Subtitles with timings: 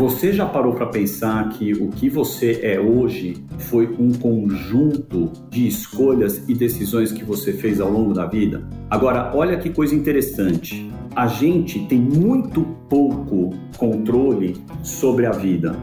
[0.00, 5.68] Você já parou para pensar que o que você é hoje foi um conjunto de
[5.68, 8.66] escolhas e decisões que você fez ao longo da vida?
[8.88, 10.90] Agora, olha que coisa interessante.
[11.14, 15.76] A gente tem muito pouco controle sobre a vida,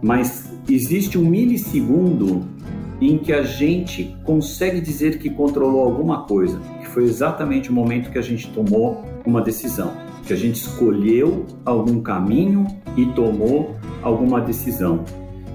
[0.00, 2.46] mas existe um milissegundo
[3.00, 8.12] em que a gente consegue dizer que controlou alguma coisa, que foi exatamente o momento
[8.12, 12.66] que a gente tomou uma decisão que a gente escolheu algum caminho
[12.96, 15.04] e tomou alguma decisão.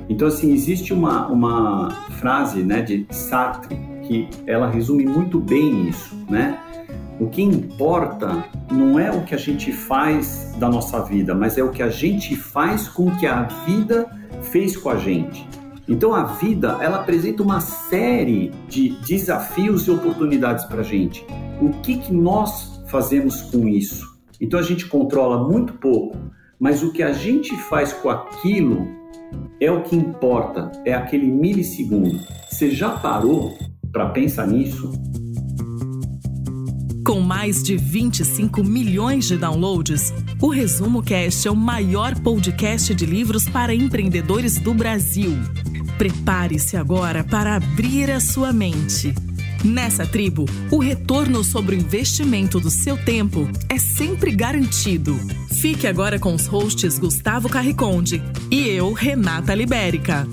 [0.08, 6.16] Então, assim, existe uma, uma frase né, de Sartre que ela resume muito bem isso,
[6.28, 6.58] né?
[7.20, 11.64] O que importa não é o que a gente faz da nossa vida, mas é
[11.64, 14.10] o que a gente faz com o que a vida
[14.42, 15.48] fez com a gente.
[15.88, 21.26] Então a vida ela apresenta uma série de desafios e oportunidades para a gente.
[21.62, 24.09] O que, que nós fazemos com isso?
[24.40, 26.18] Então a gente controla muito pouco,
[26.60, 28.88] mas o que a gente faz com aquilo
[29.60, 32.20] é o que importa, é aquele milissegundo.
[32.50, 33.58] Você já parou
[33.92, 34.92] para pensar nisso?
[37.06, 43.06] Com mais de 25 milhões de downloads, o Resumo Cast é o maior podcast de
[43.06, 45.32] livros para empreendedores do Brasil.
[45.98, 49.14] Prepare-se agora para abrir a sua mente
[49.64, 55.20] Nessa tribo, o retorno sobre o investimento do seu tempo é sempre garantido.
[55.60, 60.26] Fique agora com os hosts Gustavo Carriconde e eu, Renata Libérica.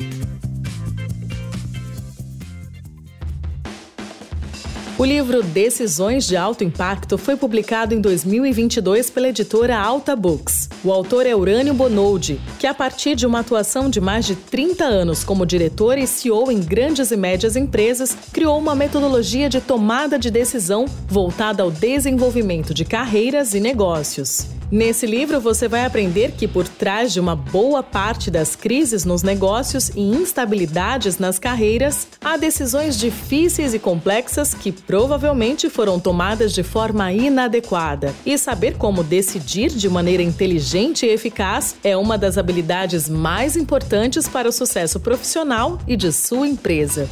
[4.98, 10.70] O livro Decisões de Alto Impacto foi publicado em 2022 pela editora Alta Books.
[10.83, 14.84] O autor é Urânio Bonoldi, que a partir de uma atuação de mais de 30
[14.84, 20.19] anos como diretor e CEO em grandes e médias empresas, criou uma metodologia de tomada
[20.19, 24.56] de decisão voltada ao desenvolvimento de carreiras e negócios.
[24.70, 29.23] Nesse livro, você vai aprender que por trás de uma boa parte das crises nos
[29.23, 36.64] negócios e instabilidades nas carreiras, há decisões difíceis e complexas que provavelmente foram tomadas de
[36.64, 38.13] forma inadequada.
[38.24, 44.29] E saber como decidir de maneira inteligente e eficaz é uma das habilidades mais importantes
[44.29, 47.08] para o sucesso profissional e de sua empresa.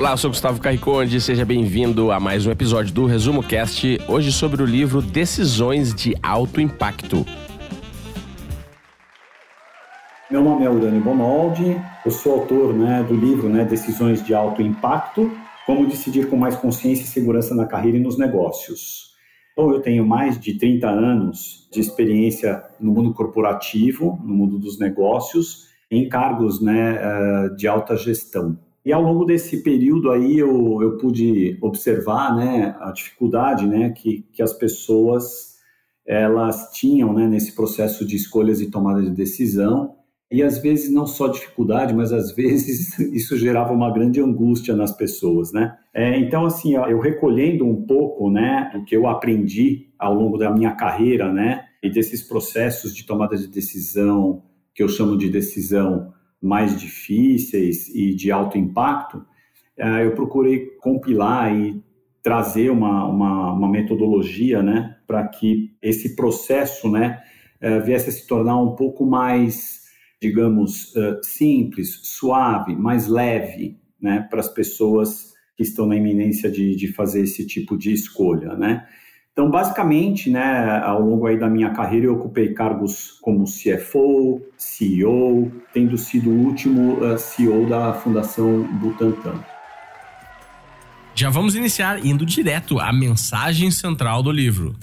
[0.00, 4.32] Olá, eu sou Gustavo Carriconde, seja bem-vindo a mais um episódio do Resumo Cast, hoje
[4.32, 7.26] sobre o livro Decisões de Alto Impacto.
[10.30, 14.62] Meu nome é Urânio Bonaldi, eu sou autor né, do livro né, Decisões de Alto
[14.62, 15.30] Impacto,
[15.66, 19.10] como decidir com mais consciência e segurança na carreira e nos negócios.
[19.52, 24.78] Então, eu tenho mais de 30 anos de experiência no mundo corporativo, no mundo dos
[24.78, 28.56] negócios, em cargos né, eh, de alta gestão.
[28.84, 34.26] E ao longo desse período aí eu, eu pude observar né, a dificuldade né, que,
[34.32, 35.50] que as pessoas
[36.06, 39.96] elas tinham né, nesse processo de escolhas e tomada de decisão.
[40.32, 44.92] E às vezes não só dificuldade, mas às vezes isso gerava uma grande angústia nas
[44.92, 45.76] pessoas, né?
[45.92, 50.50] É, então, assim, eu recolhendo um pouco, né, do que eu aprendi ao longo da
[50.50, 54.42] minha carreira, né, e desses processos de tomada de decisão,
[54.74, 59.24] que eu chamo de decisão mais difíceis e de alto impacto,
[59.76, 61.82] eh, eu procurei compilar e
[62.22, 67.20] trazer uma, uma, uma metodologia né, para que esse processo né,
[67.60, 69.82] eh, viesse a se tornar um pouco mais,
[70.20, 76.74] digamos, eh, simples, suave, mais leve né, para as pessoas que estão na iminência de,
[76.74, 78.54] de fazer esse tipo de escolha.
[78.54, 78.86] Né?
[79.32, 85.50] Então, basicamente, né, ao longo aí da minha carreira, eu ocupei cargos como CFO, CEO,
[85.72, 89.40] tendo sido o último eh, CEO da Fundação Butantan.
[91.14, 94.74] Já vamos iniciar indo direto à mensagem central do livro.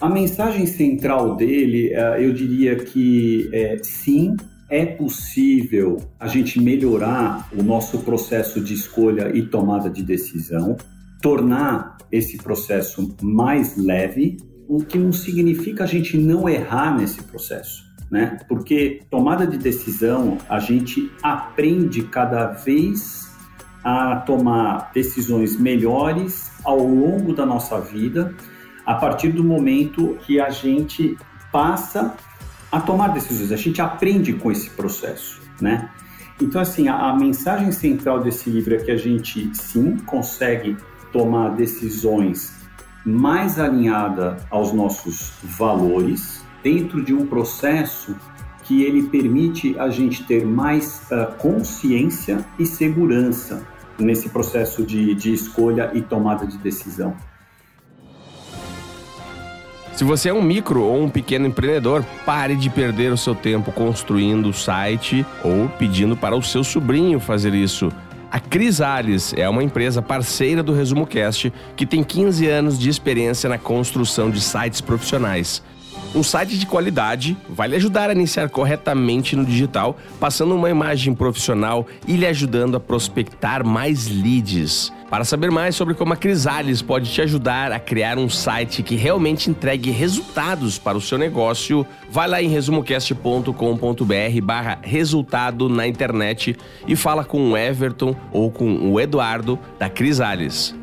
[0.00, 4.36] A mensagem central dele, uh, eu diria que é, sim,
[4.70, 10.76] é possível a gente melhorar o nosso processo de escolha e tomada de decisão,
[11.20, 17.86] tornar esse processo mais leve, o que não significa a gente não errar nesse processo.
[18.10, 18.38] Né?
[18.48, 23.28] Porque tomada de decisão, a gente aprende cada vez
[23.84, 28.34] a tomar decisões melhores ao longo da nossa vida,
[28.84, 31.16] a partir do momento que a gente
[31.52, 32.14] passa
[32.70, 35.90] a tomar decisões, a gente aprende com esse processo, né?
[36.40, 40.76] Então, assim, a, a mensagem central desse livro é que a gente, sim, consegue
[41.12, 42.52] tomar decisões
[43.04, 48.14] mais alinhada aos nossos valores dentro de um processo
[48.64, 53.66] que ele permite a gente ter mais uh, consciência e segurança
[53.98, 57.16] nesse processo de, de escolha e tomada de decisão.
[59.94, 63.72] Se você é um micro ou um pequeno empreendedor, pare de perder o seu tempo
[63.72, 67.90] construindo o site ou pedindo para o seu sobrinho fazer isso.
[68.38, 73.50] A Crisales é uma empresa parceira do Resumo Cast que tem 15 anos de experiência
[73.50, 75.60] na construção de sites profissionais.
[76.14, 81.16] Um site de qualidade vai lhe ajudar a iniciar corretamente no digital, passando uma imagem
[81.16, 84.92] profissional e lhe ajudando a prospectar mais leads.
[85.10, 88.94] Para saber mais sobre como a Crisales pode te ajudar a criar um site que
[88.94, 96.54] realmente entregue resultados para o seu negócio, vai lá em resumocast.com.br barra resultado na internet
[96.86, 100.76] e fala com o Everton ou com o Eduardo da Crisales.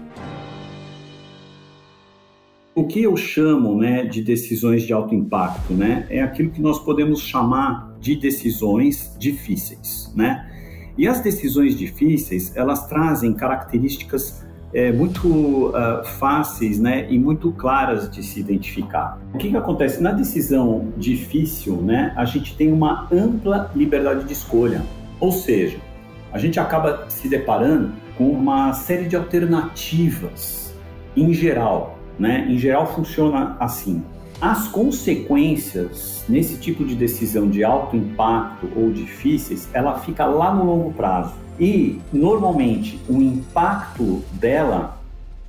[2.73, 6.79] O que eu chamo né, de decisões de alto impacto né, é aquilo que nós
[6.79, 10.11] podemos chamar de decisões difíceis.
[10.15, 10.54] Né?
[10.97, 14.43] E as decisões difíceis, elas trazem características
[14.73, 15.27] é, muito
[15.69, 19.19] uh, fáceis né, e muito claras de se identificar.
[19.33, 20.01] O que, que acontece?
[20.01, 24.81] Na decisão difícil, né, a gente tem uma ampla liberdade de escolha.
[25.19, 25.77] Ou seja,
[26.33, 30.73] a gente acaba se deparando com uma série de alternativas
[31.15, 32.47] em geral né?
[32.49, 34.03] Em geral funciona assim.
[34.41, 40.65] As consequências nesse tipo de decisão de alto impacto ou difíceis, ela fica lá no
[40.65, 41.33] longo prazo.
[41.59, 44.99] E normalmente o impacto dela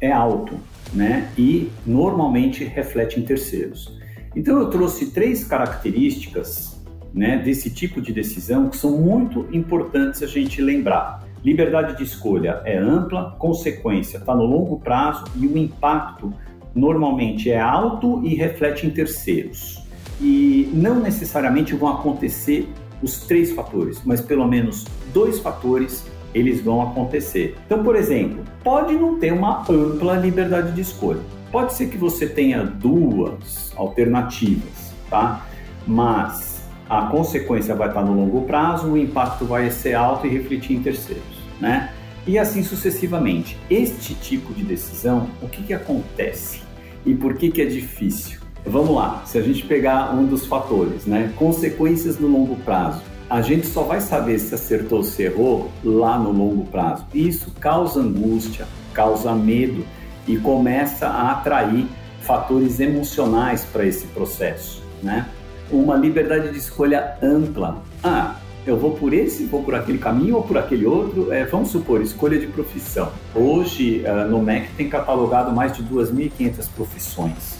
[0.01, 0.55] é alto,
[0.93, 1.31] né?
[1.37, 3.93] E normalmente reflete em terceiros.
[4.35, 6.77] Então eu trouxe três características,
[7.13, 11.27] né, desse tipo de decisão que são muito importantes a gente lembrar.
[11.43, 16.33] Liberdade de escolha é ampla, consequência está no longo prazo e o impacto
[16.77, 19.83] normalmente é alto e reflete em terceiros.
[20.21, 22.69] E não necessariamente vão acontecer
[23.03, 27.57] os três fatores, mas pelo menos dois fatores eles vão acontecer.
[27.65, 31.21] Então, por exemplo, pode não ter uma ampla liberdade de escolha.
[31.51, 35.47] Pode ser que você tenha duas alternativas, tá?
[35.87, 40.77] Mas a consequência vai estar no longo prazo, o impacto vai ser alto e refletir
[40.77, 41.25] em terceiros,
[41.59, 41.91] né?
[42.27, 43.57] E assim sucessivamente.
[43.71, 46.66] Este tipo de decisão, o que, que acontece?
[47.07, 48.41] E por que, que é difícil?
[48.67, 51.33] Vamos lá, se a gente pegar um dos fatores, né?
[51.37, 53.01] Consequências no longo prazo.
[53.31, 57.07] A gente só vai saber se acertou ou se errou lá no longo prazo.
[57.15, 59.87] Isso causa angústia, causa medo
[60.27, 61.87] e começa a atrair
[62.23, 65.29] fatores emocionais para esse processo, né?
[65.71, 67.83] Uma liberdade de escolha ampla.
[68.03, 68.35] Ah,
[68.67, 71.33] eu vou por esse, vou por aquele caminho ou por aquele outro.
[71.33, 73.11] É, vamos supor, escolha de profissão.
[73.35, 77.57] Hoje, uh, no MEC tem catalogado mais de 2.500 profissões.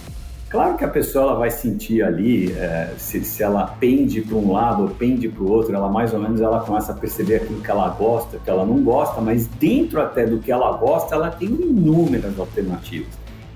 [0.49, 4.53] Claro que a pessoa ela vai sentir ali, é, se, se ela pende para um
[4.53, 7.59] lado ou pende para o outro, ela mais ou menos ela começa a perceber aquilo
[7.59, 11.29] que ela gosta, que ela não gosta, mas dentro até do que ela gosta, ela
[11.29, 13.09] tem inúmeras alternativas.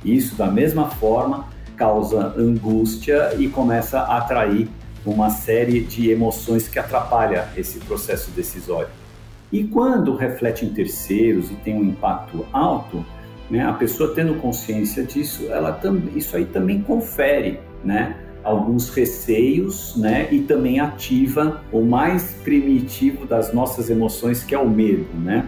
[0.03, 1.45] Isso, da mesma forma,
[1.77, 4.68] causa angústia e começa a atrair
[5.06, 8.89] uma série de emoções que atrapalha esse processo decisório.
[9.51, 13.06] E quando reflete em terceiros e tem um impacto alto,
[13.50, 15.80] né, a pessoa tendo consciência disso, ela
[16.15, 23.53] isso aí também confere, né, alguns receios, né, e também ativa o mais primitivo das
[23.53, 25.48] nossas emoções, que é o medo, né?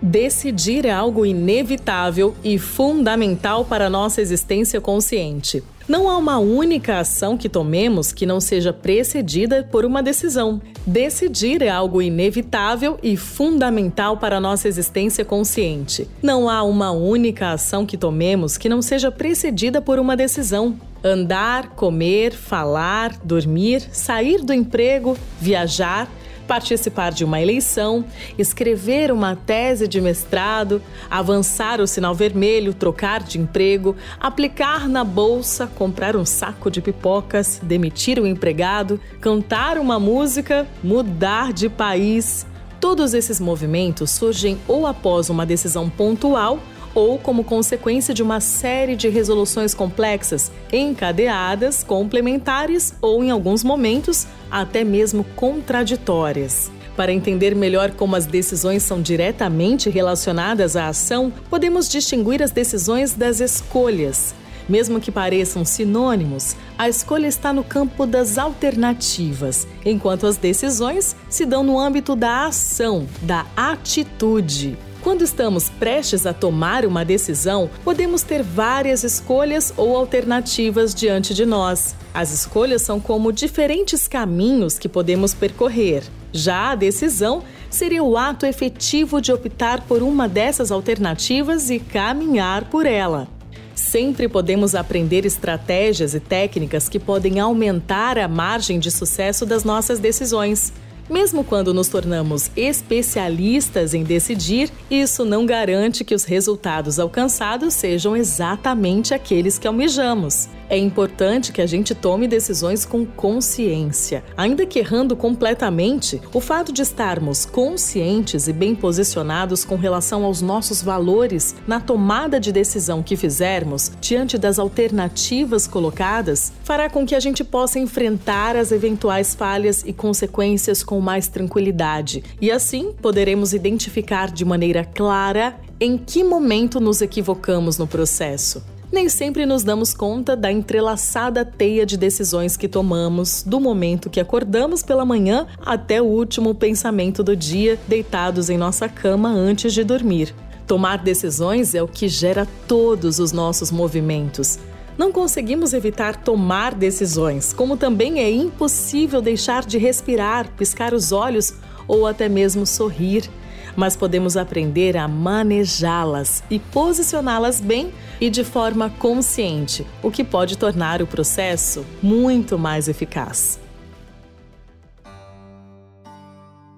[0.00, 5.62] Decidir é algo inevitável e fundamental para a nossa existência consciente.
[5.88, 10.60] Não há uma única ação que tomemos que não seja precedida por uma decisão.
[10.86, 16.06] Decidir é algo inevitável e fundamental para a nossa existência consciente.
[16.22, 20.78] Não há uma única ação que tomemos que não seja precedida por uma decisão.
[21.02, 26.06] Andar, comer, falar, dormir, sair do emprego, viajar,
[26.48, 28.04] participar de uma eleição,
[28.38, 35.66] escrever uma tese de mestrado, avançar o sinal vermelho, trocar de emprego, aplicar na bolsa,
[35.66, 42.46] comprar um saco de pipocas, demitir o um empregado, cantar uma música, mudar de país.
[42.80, 46.58] Todos esses movimentos surgem ou após uma decisão pontual
[46.98, 54.26] ou como consequência de uma série de resoluções complexas, encadeadas, complementares ou, em alguns momentos,
[54.50, 56.72] até mesmo contraditórias.
[56.96, 63.12] Para entender melhor como as decisões são diretamente relacionadas à ação, podemos distinguir as decisões
[63.14, 64.34] das escolhas.
[64.68, 71.46] Mesmo que pareçam sinônimos, a escolha está no campo das alternativas, enquanto as decisões se
[71.46, 74.76] dão no âmbito da ação, da atitude.
[75.08, 81.46] Quando estamos prestes a tomar uma decisão, podemos ter várias escolhas ou alternativas diante de
[81.46, 81.96] nós.
[82.12, 86.02] As escolhas são como diferentes caminhos que podemos percorrer.
[86.30, 92.66] Já a decisão seria o ato efetivo de optar por uma dessas alternativas e caminhar
[92.66, 93.26] por ela.
[93.74, 99.98] Sempre podemos aprender estratégias e técnicas que podem aumentar a margem de sucesso das nossas
[99.98, 100.70] decisões.
[101.08, 108.14] Mesmo quando nos tornamos especialistas em decidir, isso não garante que os resultados alcançados sejam
[108.14, 110.48] exatamente aqueles que almejamos.
[110.70, 114.22] É importante que a gente tome decisões com consciência.
[114.36, 120.42] Ainda que errando completamente, o fato de estarmos conscientes e bem posicionados com relação aos
[120.42, 127.14] nossos valores na tomada de decisão que fizermos diante das alternativas colocadas fará com que
[127.14, 132.22] a gente possa enfrentar as eventuais falhas e consequências com mais tranquilidade.
[132.42, 139.08] E assim poderemos identificar de maneira clara em que momento nos equivocamos no processo nem
[139.08, 144.82] sempre nos damos conta da entrelaçada teia de decisões que tomamos, do momento que acordamos
[144.82, 150.34] pela manhã até o último pensamento do dia, deitados em nossa cama antes de dormir.
[150.66, 154.58] Tomar decisões é o que gera todos os nossos movimentos.
[154.96, 161.54] Não conseguimos evitar tomar decisões, como também é impossível deixar de respirar, piscar os olhos
[161.86, 163.30] ou até mesmo sorrir
[163.78, 170.58] mas podemos aprender a manejá-las e posicioná-las bem e de forma consciente, o que pode
[170.58, 173.60] tornar o processo muito mais eficaz.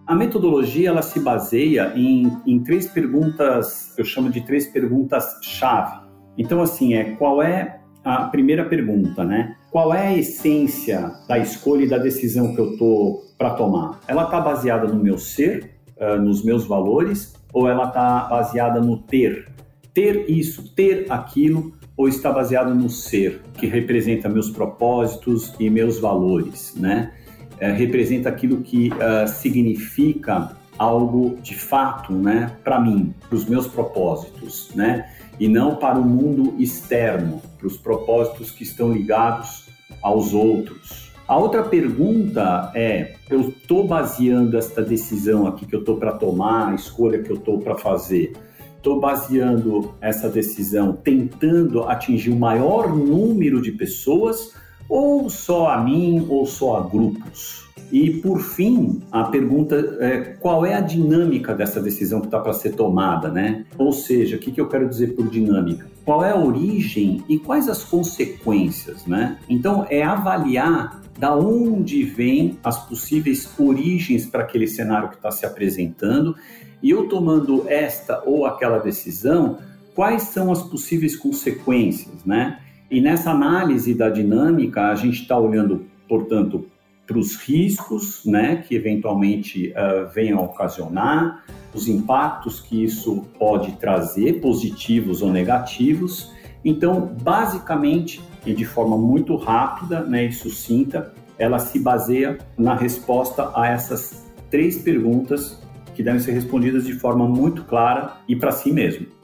[0.07, 6.03] A metodologia ela se baseia em, em três perguntas, eu chamo de três perguntas-chave.
[6.37, 9.57] Então, assim, é qual é a primeira pergunta, né?
[9.71, 14.01] Qual é a essência da escolha e da decisão que eu estou para tomar?
[14.07, 18.97] Ela está baseada no meu ser, uh, nos meus valores ou ela está baseada no
[18.97, 19.49] ter?
[19.93, 25.99] Ter isso, ter aquilo, ou está baseada no ser, que representa meus propósitos e meus
[25.99, 27.13] valores, né?
[27.59, 33.67] É, representa aquilo que uh, significa algo de fato, né, para mim, para os meus
[33.67, 39.69] propósitos, né, e não para o mundo externo, para os propósitos que estão ligados
[40.01, 45.97] aos outros, a outra pergunta é: eu estou baseando esta decisão aqui que eu estou
[45.97, 48.33] para tomar, a escolha que eu estou para fazer,
[48.77, 54.57] estou baseando essa decisão tentando atingir o maior número de pessoas
[54.91, 57.71] ou só a mim ou só a grupos?
[57.93, 62.53] E por fim, a pergunta é qual é a dinâmica dessa decisão que está para
[62.53, 63.65] ser tomada, né?
[63.79, 65.87] Ou seja, o que, que eu quero dizer por dinâmica?
[66.05, 69.39] Qual é a origem e quais as consequências, né?
[69.49, 75.45] Então é avaliar da onde vêm as possíveis origens para aquele cenário que está se
[75.45, 76.35] apresentando,
[76.83, 79.59] e eu tomando esta ou aquela decisão,
[79.95, 82.61] quais são as possíveis consequências, né?
[82.91, 86.67] E nessa análise da dinâmica, a gente está olhando, portanto,
[87.07, 93.73] para os riscos, né, que eventualmente uh, venham a ocasionar, os impactos que isso pode
[93.73, 96.33] trazer, positivos ou negativos.
[96.65, 103.51] Então, basicamente, e de forma muito rápida né, e sucinta, ela se baseia na resposta
[103.55, 105.63] a essas três perguntas
[105.95, 109.20] que devem ser respondidas de forma muito clara e para si mesmo.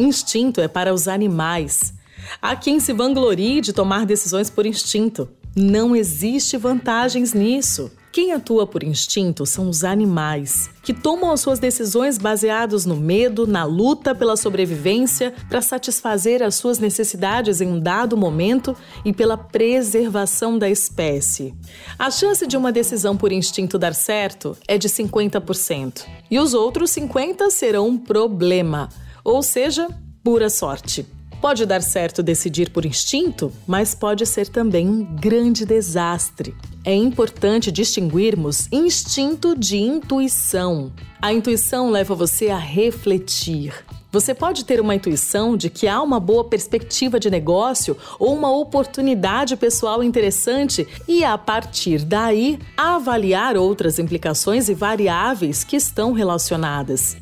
[0.00, 1.92] Instinto é para os animais.
[2.40, 5.28] Há quem se vanglorie de tomar decisões por instinto.
[5.54, 7.92] Não existe vantagens nisso.
[8.10, 13.46] Quem atua por instinto são os animais, que tomam as suas decisões baseados no medo,
[13.46, 19.36] na luta pela sobrevivência, para satisfazer as suas necessidades em um dado momento e pela
[19.36, 21.54] preservação da espécie.
[21.98, 26.90] A chance de uma decisão por instinto dar certo é de 50%, e os outros
[26.90, 28.88] 50% serão um problema,
[29.24, 29.88] ou seja,
[30.22, 31.06] pura sorte.
[31.40, 36.54] Pode dar certo decidir por instinto, mas pode ser também um grande desastre.
[36.84, 40.92] É importante distinguirmos instinto de intuição.
[41.20, 43.72] A intuição leva você a refletir.
[44.12, 48.50] Você pode ter uma intuição de que há uma boa perspectiva de negócio ou uma
[48.50, 57.16] oportunidade pessoal interessante e, a partir daí, avaliar outras implicações e variáveis que estão relacionadas.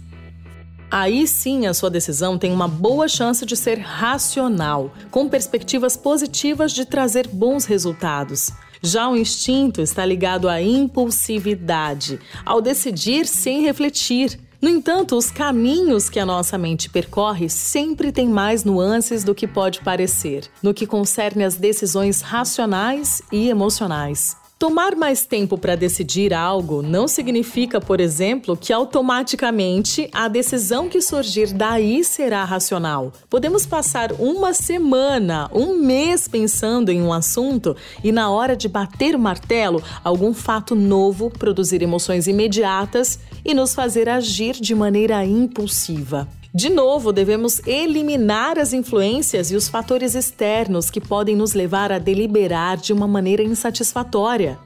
[0.90, 6.72] Aí sim a sua decisão tem uma boa chance de ser racional, com perspectivas positivas
[6.72, 8.50] de trazer bons resultados.
[8.82, 14.40] Já o instinto está ligado à impulsividade, ao decidir sem refletir.
[14.62, 19.46] No entanto, os caminhos que a nossa mente percorre sempre têm mais nuances do que
[19.46, 24.37] pode parecer, no que concerne as decisões racionais e emocionais.
[24.58, 31.00] Tomar mais tempo para decidir algo não significa, por exemplo, que automaticamente a decisão que
[31.00, 33.12] surgir daí será racional.
[33.30, 39.14] Podemos passar uma semana, um mês pensando em um assunto e, na hora de bater
[39.14, 46.26] o martelo, algum fato novo produzir emoções imediatas e nos fazer agir de maneira impulsiva.
[46.54, 51.98] De novo, devemos eliminar as influências e os fatores externos que podem nos levar a
[51.98, 54.58] deliberar de uma maneira insatisfatória.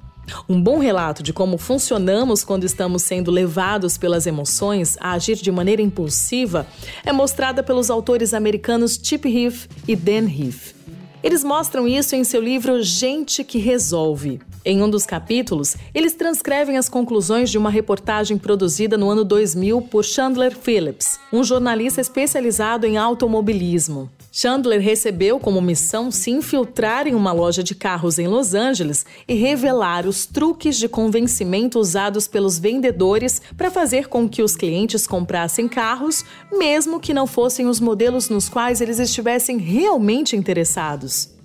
[0.49, 5.51] Um bom relato de como funcionamos quando estamos sendo levados pelas emoções a agir de
[5.51, 6.67] maneira impulsiva
[7.05, 10.82] é mostrada pelos autores americanos Chip Heath e Dan Heath.
[11.23, 14.41] Eles mostram isso em seu livro Gente que Resolve.
[14.65, 19.83] Em um dos capítulos, eles transcrevem as conclusões de uma reportagem produzida no ano 2000
[19.83, 24.11] por Chandler Phillips, um jornalista especializado em automobilismo.
[24.35, 29.35] Chandler recebeu como missão se infiltrar em uma loja de carros em Los Angeles e
[29.35, 35.69] revelar os truques de convencimento usados pelos vendedores para fazer com que os clientes comprassem
[35.69, 41.37] carros, mesmo que não fossem os modelos nos quais eles estivessem realmente interessados.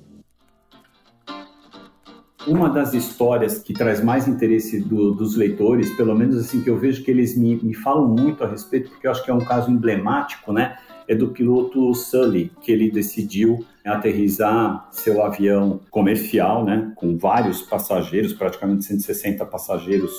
[2.48, 6.78] Uma das histórias que traz mais interesse do, dos leitores, pelo menos assim que eu
[6.78, 9.44] vejo que eles me, me falam muito a respeito, porque eu acho que é um
[9.44, 10.78] caso emblemático, né?
[11.08, 18.34] É do piloto Sully, que ele decidiu aterrizar seu avião comercial, né, com vários passageiros,
[18.34, 20.12] praticamente 160 passageiros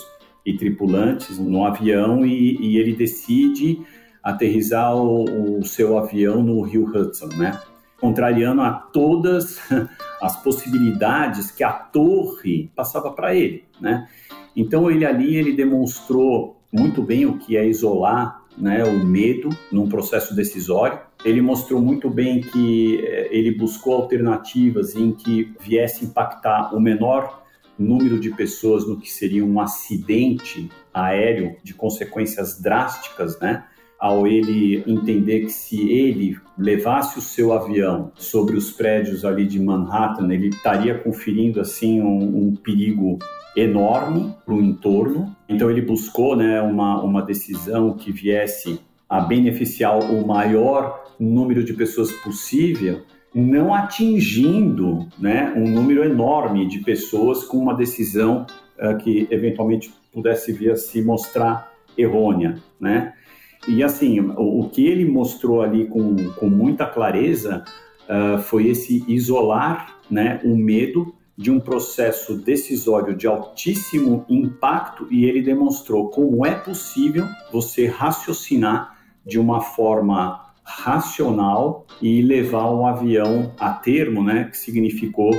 [0.45, 3.83] e tripulantes no avião, e, e ele decide
[4.23, 7.61] aterrizar o, o, seu avião no Rio Hudson, né,
[8.01, 9.61] contrariando a todas
[10.23, 14.09] as possibilidades que a torre passava para ele, né.
[14.57, 19.89] Então ele ali ele demonstrou muito bem o que é isolar né, o medo num
[19.89, 21.01] processo decisório.
[21.25, 27.45] Ele mostrou muito bem que eh, ele buscou alternativas em que viesse impactar o menor
[27.79, 33.65] número de pessoas no que seria um acidente aéreo de consequências drásticas, né?
[33.99, 39.59] Ao ele entender que se ele levasse o seu avião sobre os prédios ali de
[39.59, 43.19] Manhattan, ele estaria conferindo assim um, um perigo
[43.57, 45.35] enorme para o entorno.
[45.49, 51.73] Então ele buscou né, uma, uma decisão que viesse a beneficiar o maior número de
[51.73, 53.03] pessoas possível,
[53.35, 58.47] não atingindo né, um número enorme de pessoas com uma decisão
[58.79, 62.57] uh, que eventualmente pudesse vir a se mostrar errônea.
[62.81, 63.13] Né?
[63.69, 67.65] E assim, o, o que ele mostrou ali com, com muita clareza
[68.09, 75.25] uh, foi esse isolar né, o medo de um processo decisório de altíssimo impacto e
[75.25, 83.55] ele demonstrou como é possível você raciocinar de uma forma racional e levar um avião
[83.59, 85.31] a termo, né, que significou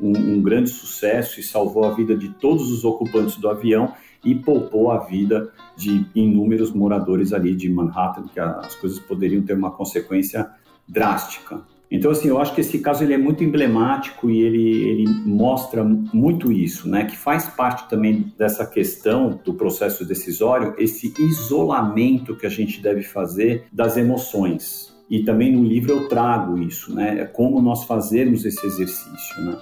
[0.00, 3.92] um, um grande sucesso e salvou a vida de todos os ocupantes do avião
[4.24, 9.54] e poupou a vida de inúmeros moradores ali de Manhattan, que as coisas poderiam ter
[9.54, 10.48] uma consequência
[10.88, 11.62] drástica.
[11.90, 15.84] Então, assim, eu acho que esse caso ele é muito emblemático e ele, ele mostra
[15.84, 17.04] muito isso, né?
[17.04, 23.02] Que faz parte também dessa questão do processo decisório, esse isolamento que a gente deve
[23.02, 24.92] fazer das emoções.
[25.08, 27.20] E também no livro eu trago isso, né?
[27.20, 29.56] É como nós fazermos esse exercício, né?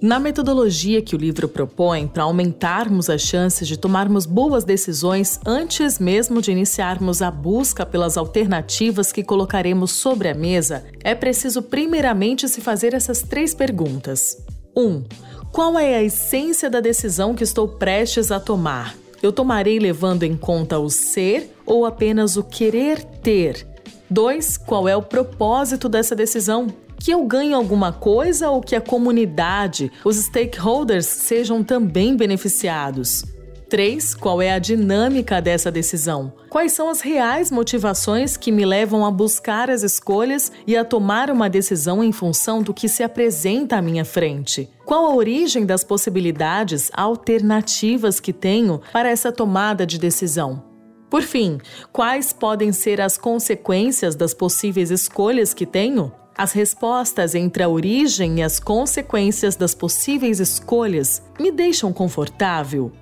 [0.00, 5.98] Na metodologia que o livro propõe para aumentarmos as chances de tomarmos boas decisões antes
[5.98, 12.48] mesmo de iniciarmos a busca pelas alternativas que colocaremos sobre a mesa, é preciso primeiramente
[12.48, 14.40] se fazer essas três perguntas.
[14.76, 14.82] 1.
[14.86, 15.04] Um,
[15.50, 18.94] qual é a essência da decisão que estou prestes a tomar?
[19.20, 23.66] Eu tomarei levando em conta o ser ou apenas o querer ter?
[24.08, 24.58] 2.
[24.58, 26.68] Qual é o propósito dessa decisão?
[27.00, 33.24] Que eu ganhe alguma coisa ou que a comunidade, os stakeholders, sejam também beneficiados.
[33.68, 34.14] 3.
[34.14, 36.32] Qual é a dinâmica dessa decisão?
[36.48, 41.30] Quais são as reais motivações que me levam a buscar as escolhas e a tomar
[41.30, 44.68] uma decisão em função do que se apresenta à minha frente?
[44.86, 50.64] Qual a origem das possibilidades alternativas que tenho para essa tomada de decisão?
[51.10, 51.58] Por fim,
[51.92, 56.12] quais podem ser as consequências das possíveis escolhas que tenho?
[56.38, 62.92] As respostas entre a origem e as consequências das possíveis escolhas me deixam confortável?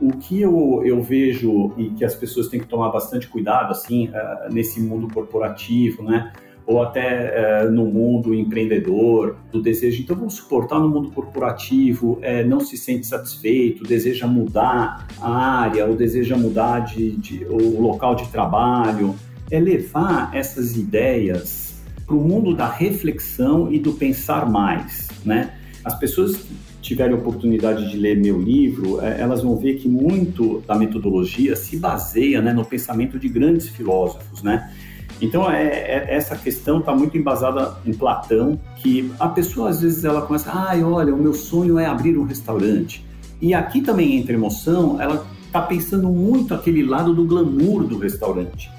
[0.00, 4.10] O que eu, eu vejo e que as pessoas têm que tomar bastante cuidado, assim,
[4.10, 6.32] uh, nesse mundo corporativo, né?
[6.64, 10.00] Ou até uh, no mundo empreendedor, do desejo.
[10.00, 15.84] Então, vamos suportar no mundo corporativo, uh, não se sente satisfeito, deseja mudar a área,
[15.84, 19.16] ou deseja mudar de, de, o local de trabalho.
[19.50, 21.61] É levar essas ideias
[22.12, 25.54] para o mundo da reflexão e do pensar mais, né?
[25.82, 30.62] As pessoas que tiverem oportunidade de ler meu livro, é, elas vão ver que muito
[30.66, 34.70] da metodologia se baseia né, no pensamento de grandes filósofos, né?
[35.22, 40.04] Então, é, é essa questão está muito embasada em Platão, que a pessoa, às vezes,
[40.04, 43.02] ela começa, ai, olha, o meu sonho é abrir um restaurante.
[43.40, 48.70] E aqui também entra emoção, ela está pensando muito aquele lado do glamour do restaurante.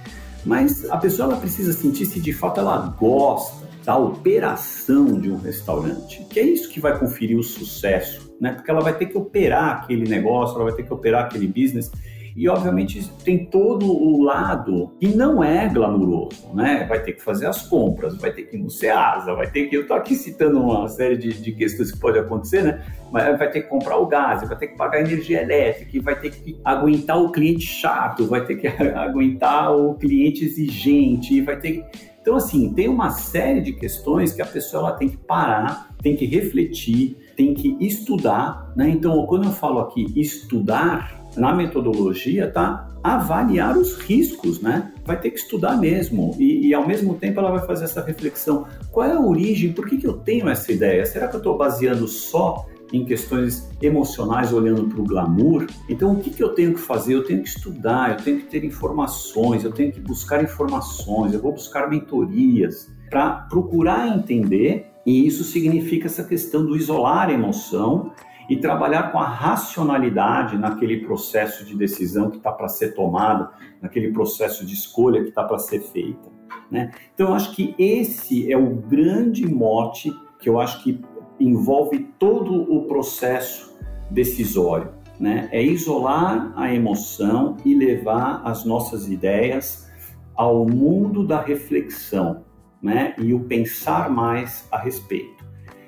[0.46, 5.38] Mas a pessoa ela precisa sentir se de fato ela gosta da operação de um
[5.38, 8.54] restaurante, que é isso que vai conferir o sucesso, né?
[8.54, 11.92] Porque ela vai ter que operar aquele negócio, ela vai ter que operar aquele business
[12.36, 16.86] e obviamente tem todo o lado que não é glamuroso, né?
[16.88, 19.76] Vai ter que fazer as compras, vai ter que ir no Ceasa, vai ter que.
[19.76, 22.84] Eu tô aqui citando uma série de, de questões que pode acontecer, né?
[23.12, 26.20] Mas vai ter que comprar o gás, vai ter que pagar a energia elétrica, vai
[26.20, 31.72] ter que aguentar o cliente chato, vai ter que aguentar o cliente exigente, vai ter
[31.72, 32.14] que.
[32.22, 36.16] Então, assim, tem uma série de questões que a pessoa ela tem que parar, tem
[36.16, 38.90] que refletir, tem que estudar, né?
[38.90, 44.94] Então, quando eu falo aqui estudar, na metodologia tá avaliar os riscos, né?
[45.06, 48.66] Vai ter que estudar mesmo e, e, ao mesmo tempo ela vai fazer essa reflexão:
[48.92, 49.74] qual é a origem?
[49.74, 51.06] Por que, que eu tenho essa ideia?
[51.06, 55.68] Será que eu estou baseando só em questões emocionais, olhando para o glamour?
[55.90, 57.16] Então, o que, que eu tenho que fazer?
[57.16, 61.42] Eu tenho que estudar, eu tenho que ter informações, eu tenho que buscar informações, eu
[61.42, 64.88] vou buscar mentorias para procurar entender.
[65.06, 68.14] E isso significa essa questão do isolar a emoção
[68.54, 73.50] e trabalhar com a racionalidade naquele processo de decisão que está para ser tomada,
[73.82, 76.32] naquele processo de escolha que está para ser feita.
[76.70, 76.92] Né?
[77.16, 81.04] Então, eu acho que esse é o grande mote que eu acho que
[81.40, 83.76] envolve todo o processo
[84.12, 84.92] decisório.
[85.20, 85.50] Né?
[85.52, 89.92] É isolar a emoção e levar as nossas ideias
[90.36, 92.44] ao mundo da reflexão
[92.80, 93.16] né?
[93.18, 95.43] e o pensar mais a respeito.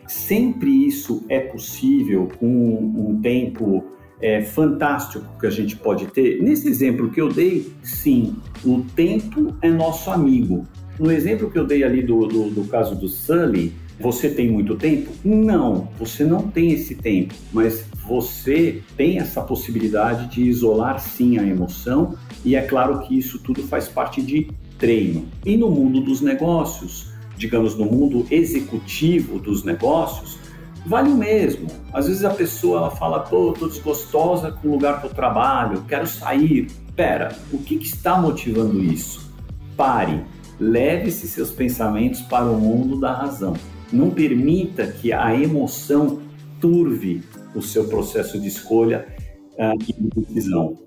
[0.07, 3.83] Sempre isso é possível com um tempo
[4.21, 6.41] é, fantástico que a gente pode ter.
[6.41, 10.65] Nesse exemplo que eu dei, sim, o tempo é nosso amigo.
[10.99, 14.75] No exemplo que eu dei ali do, do, do caso do Sully, você tem muito
[14.75, 15.11] tempo?
[15.23, 21.43] Não, você não tem esse tempo, mas você tem essa possibilidade de isolar sim a
[21.45, 25.25] emoção, e é claro que isso tudo faz parte de treino.
[25.45, 30.37] E no mundo dos negócios, digamos, no mundo executivo dos negócios,
[30.85, 31.67] vale o mesmo.
[31.93, 36.07] Às vezes a pessoa ela fala, pô, tô desgostosa com o lugar eu trabalho, quero
[36.07, 36.67] sair.
[36.95, 39.29] Pera, o que, que está motivando isso?
[39.75, 40.23] Pare,
[40.59, 43.53] leve-se seus pensamentos para o mundo da razão.
[43.91, 46.21] Não permita que a emoção
[46.59, 47.21] turve
[47.53, 49.05] o seu processo de escolha
[49.53, 50.77] uh, e de decisão.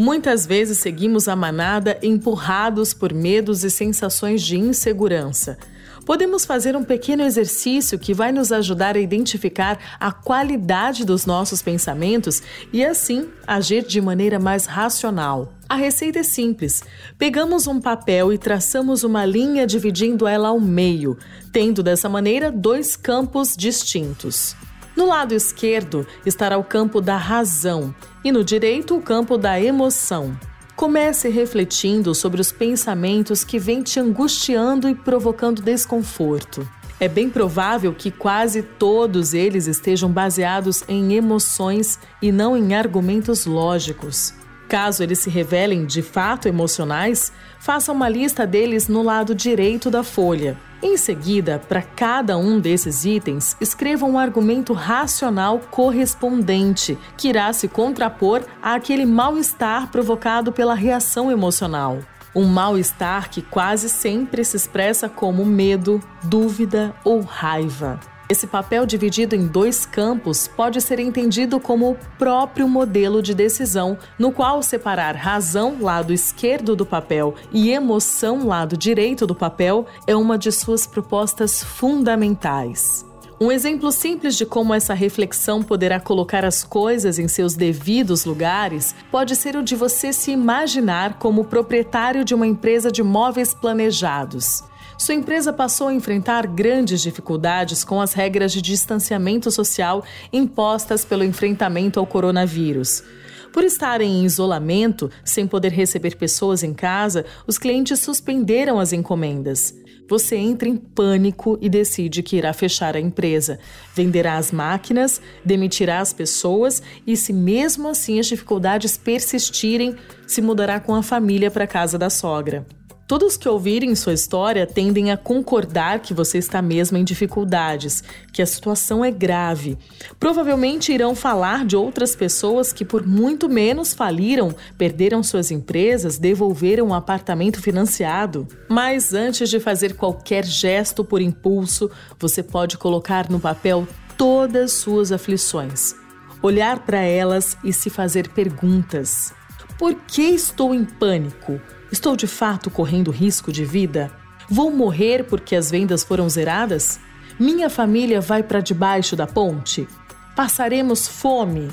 [0.00, 5.58] Muitas vezes seguimos a manada empurrados por medos e sensações de insegurança.
[6.06, 11.60] Podemos fazer um pequeno exercício que vai nos ajudar a identificar a qualidade dos nossos
[11.60, 15.52] pensamentos e, assim, agir de maneira mais racional.
[15.68, 16.82] A receita é simples.
[17.18, 21.18] Pegamos um papel e traçamos uma linha dividindo ela ao meio,
[21.52, 24.56] tendo dessa maneira dois campos distintos.
[25.00, 30.38] No lado esquerdo estará o campo da razão e no direito o campo da emoção.
[30.76, 36.68] Comece refletindo sobre os pensamentos que vêm te angustiando e provocando desconforto.
[37.00, 43.46] É bem provável que quase todos eles estejam baseados em emoções e não em argumentos
[43.46, 44.34] lógicos.
[44.68, 50.04] Caso eles se revelem de fato emocionais, faça uma lista deles no lado direito da
[50.04, 50.58] folha.
[50.82, 57.68] Em seguida, para cada um desses itens, escreva um argumento racional correspondente, que irá se
[57.68, 61.98] contrapor àquele mal-estar provocado pela reação emocional.
[62.34, 68.00] Um mal-estar que quase sempre se expressa como medo, dúvida ou raiva.
[68.30, 73.98] Esse papel dividido em dois campos pode ser entendido como o próprio modelo de decisão,
[74.16, 80.14] no qual separar razão, lado esquerdo do papel, e emoção, lado direito do papel, é
[80.14, 83.04] uma de suas propostas fundamentais.
[83.40, 88.94] Um exemplo simples de como essa reflexão poderá colocar as coisas em seus devidos lugares
[89.10, 94.69] pode ser o de você se imaginar como proprietário de uma empresa de móveis planejados
[95.00, 101.24] sua empresa passou a enfrentar grandes dificuldades com as regras de distanciamento social impostas pelo
[101.24, 103.02] enfrentamento ao coronavírus.
[103.50, 109.74] Por estarem em isolamento, sem poder receber pessoas em casa, os clientes suspenderam as encomendas.
[110.06, 113.58] Você entra em pânico e decide que irá fechar a empresa,
[113.94, 120.78] venderá as máquinas, demitirá as pessoas e, se mesmo assim as dificuldades persistirem, se mudará
[120.78, 122.66] com a família para a casa da sogra.
[123.10, 128.40] Todos que ouvirem sua história tendem a concordar que você está mesmo em dificuldades, que
[128.40, 129.76] a situação é grave.
[130.20, 136.86] Provavelmente irão falar de outras pessoas que, por muito menos, faliram, perderam suas empresas, devolveram
[136.86, 138.46] um apartamento financiado.
[138.68, 145.10] Mas antes de fazer qualquer gesto por impulso, você pode colocar no papel todas suas
[145.10, 145.96] aflições.
[146.40, 149.34] olhar para elas e se fazer perguntas.
[149.76, 151.60] Por que estou em pânico?
[151.92, 154.12] Estou de fato correndo risco de vida?
[154.48, 157.00] Vou morrer porque as vendas foram zeradas?
[157.38, 159.88] Minha família vai para debaixo da ponte?
[160.36, 161.68] Passaremos fome?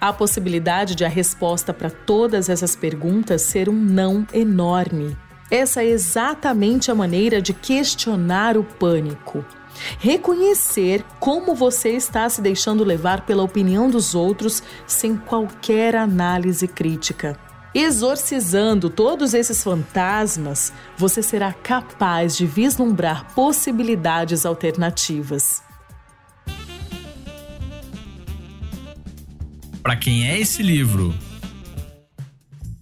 [0.00, 5.16] Há a possibilidade de a resposta para todas essas perguntas ser um não enorme.
[5.48, 9.44] Essa é exatamente a maneira de questionar o pânico.
[10.00, 17.38] Reconhecer como você está se deixando levar pela opinião dos outros sem qualquer análise crítica.
[17.74, 25.62] Exorcizando todos esses fantasmas, você será capaz de vislumbrar possibilidades alternativas.
[29.82, 31.14] Para quem é esse livro?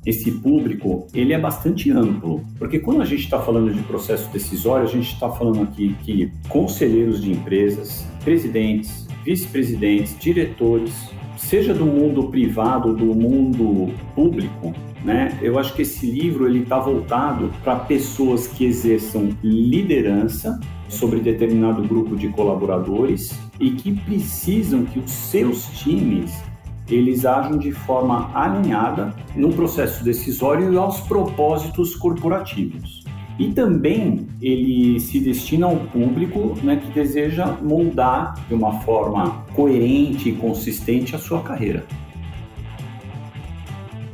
[0.08, 4.86] esse público ele é bastante amplo, porque quando a gente está falando de processo decisório,
[4.86, 10.94] a gente está falando aqui que conselheiros de empresas, presidentes, vice-presidentes, diretores,
[11.38, 14.74] seja do mundo privado, do mundo público,
[15.04, 15.38] né?
[15.40, 21.82] Eu acho que esse livro ele está voltado para pessoas que exerçam liderança sobre determinado
[21.82, 26.42] grupo de colaboradores e que precisam que os seus times
[26.90, 32.97] eles agem de forma alinhada no processo decisório e aos propósitos corporativos.
[33.38, 40.30] E também ele se destina ao público né, que deseja moldar de uma forma coerente
[40.30, 41.86] e consistente a sua carreira.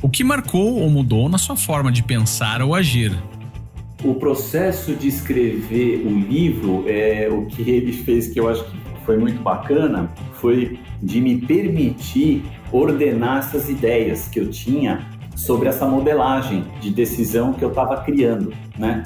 [0.01, 3.11] O que marcou ou mudou na sua forma de pensar ou agir?
[4.03, 8.77] O processo de escrever o livro, é, o que ele fez que eu acho que
[9.03, 15.85] foi muito bacana, foi de me permitir ordenar essas ideias que eu tinha sobre essa
[15.85, 19.05] modelagem de decisão que eu estava criando, né?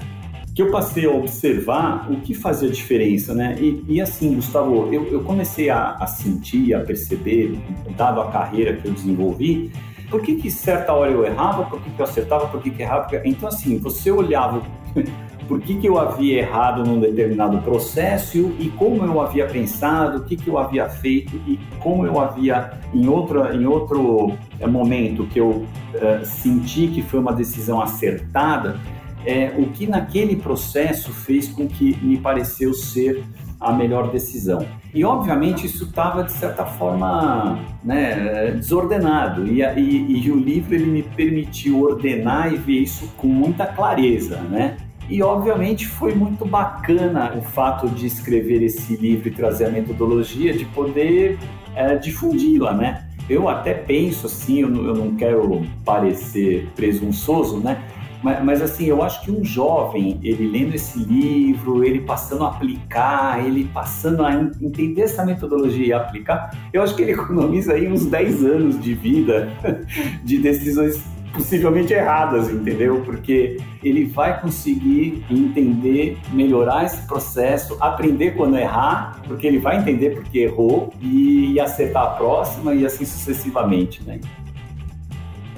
[0.55, 3.57] Que eu passei a observar o que fazia diferença, né?
[3.59, 7.57] E, e assim, Gustavo, eu, eu comecei a, a, sentir, a perceber,
[7.95, 9.71] dado a carreira que eu desenvolvi,
[10.09, 12.81] por que que certa hora eu errava, por que que eu acertava, por que que
[12.81, 13.07] errava.
[13.23, 14.61] Então, assim, você olhava
[15.49, 20.23] por que, que eu havia errado num determinado processo e como eu havia pensado, o
[20.23, 25.25] que, que eu havia feito e como eu havia, em, outra, em outro eh, momento
[25.25, 28.79] que eu uh, senti que foi uma decisão acertada,
[29.25, 33.23] é, o que naquele processo fez com que me pareceu ser
[33.59, 34.63] a melhor decisão.
[34.93, 39.47] E, obviamente, isso estava, de certa forma, né, desordenado.
[39.47, 44.37] E, e, e, o livro ele me permitiu ordenar e ver isso com muita clareza,
[44.41, 44.77] né?
[45.09, 50.53] E, obviamente, foi muito bacana o fato de escrever esse livro e trazer a metodologia,
[50.53, 51.39] de poder
[51.75, 53.05] é, difundi-la, né?
[53.27, 57.83] Eu até penso assim, eu não, eu não quero parecer presunçoso, né?
[58.21, 62.49] Mas, mas, assim, eu acho que um jovem, ele lendo esse livro, ele passando a
[62.49, 67.89] aplicar, ele passando a entender essa metodologia e aplicar, eu acho que ele economiza aí
[67.89, 69.49] uns 10 anos de vida
[70.23, 71.01] de decisões
[71.33, 73.01] possivelmente erradas, entendeu?
[73.05, 80.11] Porque ele vai conseguir entender, melhorar esse processo, aprender quando errar, porque ele vai entender
[80.11, 84.19] porque errou e acertar a próxima e assim sucessivamente, né?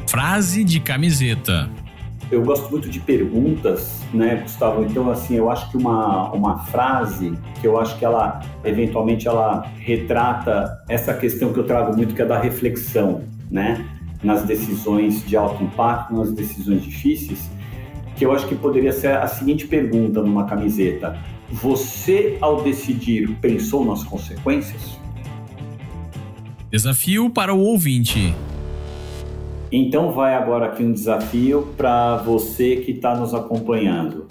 [0.08, 1.70] Frase de camiseta.
[2.32, 4.84] Eu gosto muito de perguntas, né, Gustavo?
[4.84, 9.66] Então, assim, eu acho que uma, uma frase que eu acho que ela, eventualmente, ela
[9.78, 13.86] retrata essa questão que eu trago muito, que é da reflexão, né?
[14.24, 17.50] Nas decisões de alto impacto, nas decisões difíceis,
[18.16, 21.18] que eu acho que poderia ser a seguinte pergunta numa camiseta:
[21.50, 25.00] Você, ao decidir, pensou nas consequências?
[26.70, 28.34] Desafio para o ouvinte.
[29.72, 34.28] Então, vai agora aqui um desafio para você que está nos acompanhando.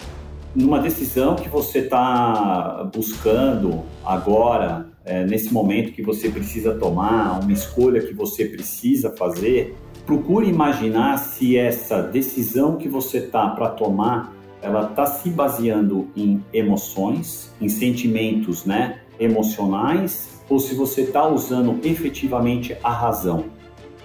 [0.54, 7.52] Numa decisão que você está buscando agora, é, nesse momento que você precisa tomar, uma
[7.52, 14.34] escolha que você precisa fazer, procure imaginar se essa decisão que você está para tomar,
[14.62, 21.78] ela está se baseando em emoções, em sentimentos, né, emocionais, ou se você está usando
[21.84, 23.44] efetivamente a razão.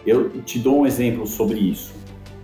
[0.05, 1.93] Eu te dou um exemplo sobre isso.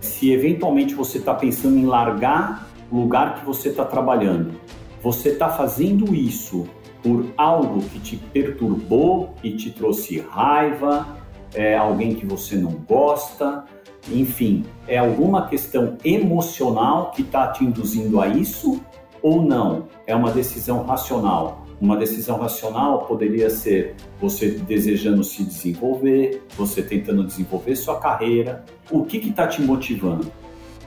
[0.00, 4.52] Se eventualmente você está pensando em largar o lugar que você está trabalhando,
[5.00, 6.66] você está fazendo isso
[7.02, 11.06] por algo que te perturbou e te trouxe raiva,
[11.54, 13.64] é alguém que você não gosta,
[14.10, 18.80] enfim, é alguma questão emocional que está te induzindo a isso
[19.20, 19.88] ou não?
[20.06, 21.66] É uma decisão racional.
[21.80, 28.64] Uma decisão racional poderia ser você desejando se desenvolver, você tentando desenvolver sua carreira.
[28.90, 30.30] O que está te motivando?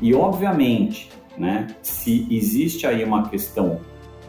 [0.01, 3.79] E, obviamente, né, se existe aí uma questão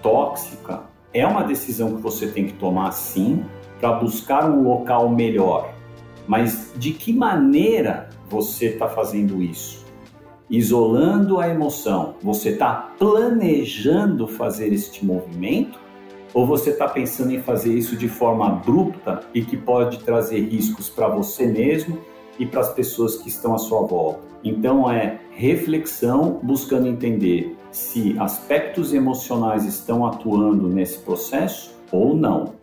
[0.03, 0.83] tóxica,
[1.17, 3.43] é uma decisão que você tem que tomar sim
[3.81, 5.73] para buscar um local melhor.
[6.29, 9.87] Mas de que maneira você está fazendo isso?
[10.51, 15.79] Isolando a emoção, você está planejando fazer este movimento?
[16.35, 20.91] Ou você está pensando em fazer isso de forma abrupta e que pode trazer riscos
[20.91, 21.99] para você mesmo
[22.39, 24.21] e para as pessoas que estão à sua volta?
[24.45, 32.55] Então, é reflexão buscando entender se aspectos emocionais estão atuando nesse processo ou não.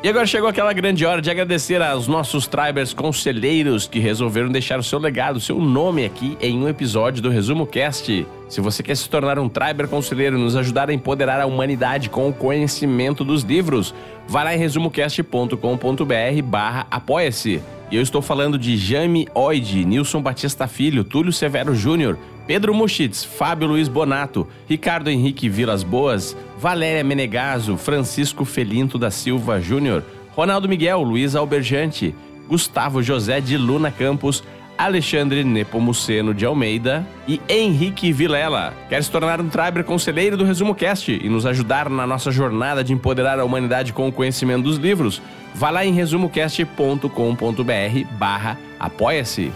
[0.00, 4.78] E agora chegou aquela grande hora de agradecer aos nossos tribers conselheiros que resolveram deixar
[4.78, 8.24] o seu legado, o seu nome aqui em um episódio do Resumo Cast.
[8.48, 12.08] Se você quer se tornar um triber conselheiro e nos ajudar a empoderar a humanidade
[12.10, 13.92] com o conhecimento dos livros,
[14.28, 17.60] vá lá em resumocast.com.br barra apoia-se.
[17.90, 22.16] E eu estou falando de Jaime Oide, Nilson Batista Filho, Túlio Severo Júnior,
[22.48, 29.60] Pedro Muschitz, Fábio Luiz Bonato, Ricardo Henrique Vilas Boas, Valéria Menegaso, Francisco Felinto da Silva
[29.60, 30.02] Júnior,
[30.34, 32.14] Ronaldo Miguel, Luiz Alberjante,
[32.48, 34.42] Gustavo José de Luna Campos,
[34.78, 38.72] Alexandre Nepomuceno de Almeida e Henrique Vilela.
[38.88, 42.82] Quer se tornar um Triber conselheiro do Resumo Cast e nos ajudar na nossa jornada
[42.82, 45.20] de empoderar a humanidade com o conhecimento dos livros?
[45.54, 49.52] Vá lá em resumocast.com.br barra apoia-se.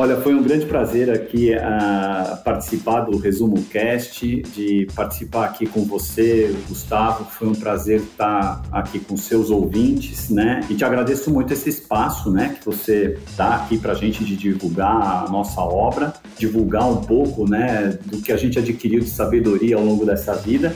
[0.00, 5.84] Olha, foi um grande prazer aqui uh, participar do Resumo Cast, de participar aqui com
[5.84, 7.26] você, Gustavo.
[7.26, 10.60] Foi um prazer estar aqui com seus ouvintes, né?
[10.70, 14.36] E te agradeço muito esse espaço, né, que você dá aqui para a gente de
[14.36, 19.76] divulgar a nossa obra, divulgar um pouco, né, do que a gente adquiriu de sabedoria
[19.76, 20.74] ao longo dessa vida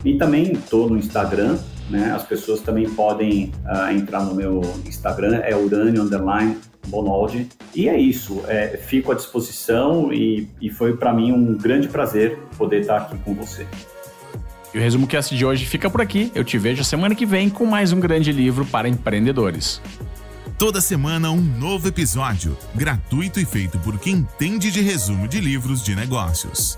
[0.03, 1.57] e também estou no Instagram,
[1.89, 2.12] né?
[2.12, 6.57] As pessoas também podem uh, entrar no meu Instagram, é urânio underline
[6.89, 7.47] Bonaldi.
[7.73, 12.38] E é isso, é, fico à disposição e, e foi para mim um grande prazer
[12.58, 13.67] poder estar aqui com você.
[14.73, 16.32] E o resumo cast de hoje fica por aqui.
[16.36, 19.82] Eu te vejo semana que vem com mais um grande livro para empreendedores.
[20.58, 25.82] Toda semana um novo episódio, gratuito e feito por quem entende de resumo de livros
[25.82, 26.78] de negócios.